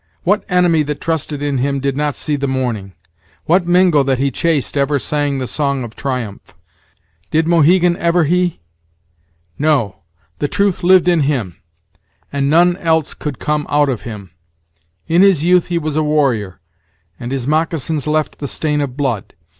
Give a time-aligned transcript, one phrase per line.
[0.23, 2.93] What enemy that trusted in him did not see the morning?
[3.45, 6.55] What Mingo that he chased ever sang the song of triumph?
[7.29, 8.61] Did Mohegan ever he?
[9.59, 9.97] No;
[10.39, 11.57] the truth lived in him,
[12.33, 14.31] and none else could come out of him.
[15.05, 16.59] In his youth he was a warrior,
[17.19, 19.35] and his moccasins left the stain of blood.